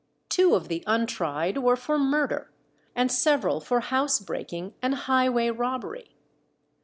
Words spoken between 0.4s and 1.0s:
of the